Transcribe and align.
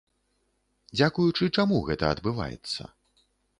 Дзякуючы 0.97 1.51
чаму 1.57 1.77
гэта 1.91 2.11
адбываецца? 2.17 2.81